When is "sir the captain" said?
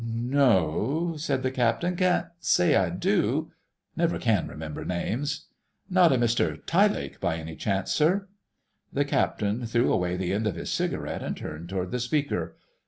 7.91-9.63